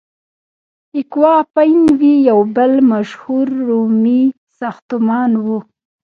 اکوا 0.99 1.33
اپین 1.43 1.77
وی 1.99 2.13
یو 2.29 2.39
بل 2.55 2.71
مشهور 2.91 3.47
رومي 3.67 4.21
ساختمان 4.59 5.31
و. 5.43 5.45